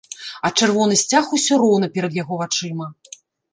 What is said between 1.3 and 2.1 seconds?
усё роўна